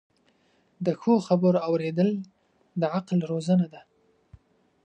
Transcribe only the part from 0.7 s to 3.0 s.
د ښو خبرو اوریدل د